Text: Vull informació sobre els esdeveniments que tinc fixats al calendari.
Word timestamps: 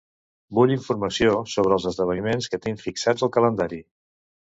Vull 0.59 0.73
informació 0.75 1.35
sobre 1.53 1.77
els 1.79 1.87
esdeveniments 1.91 2.51
que 2.55 2.63
tinc 2.67 2.85
fixats 2.89 3.29
al 3.31 3.37
calendari. 3.41 3.85